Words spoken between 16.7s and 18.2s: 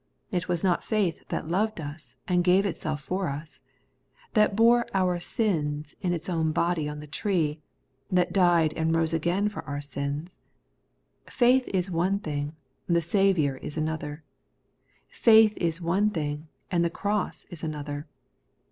and the cross is another.